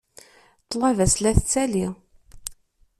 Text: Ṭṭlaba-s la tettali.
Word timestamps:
Ṭṭlaba-s 0.63 1.15
la 1.23 1.31
tettali. 1.37 1.87